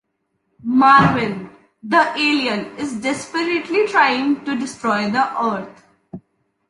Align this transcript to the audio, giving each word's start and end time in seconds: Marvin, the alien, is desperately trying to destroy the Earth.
Marvin, 0.63 1.51
the 1.83 2.11
alien, 2.17 2.75
is 2.77 3.01
desperately 3.01 3.85
trying 3.87 4.43
to 4.43 4.55
destroy 4.57 5.07
the 5.11 5.29
Earth. 5.45 5.83